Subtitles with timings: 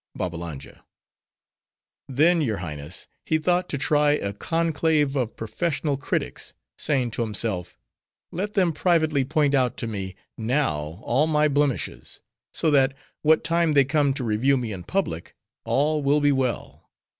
[0.17, 7.77] BABBALANJA—Then, your Highness, he thought to try a conclave of professional critics; saying to himself,
[8.31, 12.19] "Let them privately point out to me, now, all my blemishes;
[12.51, 15.35] so that, what time they come to review me in public,
[15.65, 16.89] all will be well."